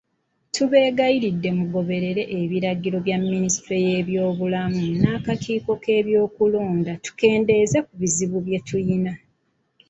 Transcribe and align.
Tubeegayiridde 0.53 1.49
mugoberere 1.57 2.23
ebiragiro 2.41 2.97
bya 3.05 3.17
minisitule 3.33 3.79
y'ebyobulamu 3.89 4.83
n'akakiiko 5.01 5.71
k'ebyokulonda, 5.83 6.91
tukendeeze 7.05 7.77
ku 7.85 7.93
bizibu 8.01 8.37
bye 8.45 8.59
tulina. 8.67 9.13